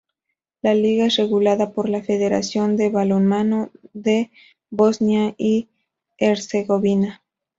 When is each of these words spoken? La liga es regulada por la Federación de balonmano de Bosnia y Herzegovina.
La 0.63 0.73
liga 0.73 1.05
es 1.05 1.17
regulada 1.17 1.73
por 1.73 1.87
la 1.87 2.01
Federación 2.01 2.75
de 2.75 2.89
balonmano 2.89 3.69
de 3.93 4.31
Bosnia 4.71 5.35
y 5.37 5.67
Herzegovina. 6.17 7.21